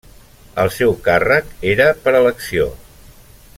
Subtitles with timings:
[0.63, 2.69] El seu càrrec era per elecció.